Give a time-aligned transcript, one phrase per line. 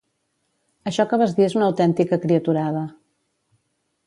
[0.91, 2.85] Això que vas dir és una autèntica criaturada